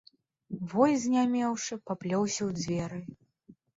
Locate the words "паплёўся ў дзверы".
1.91-2.99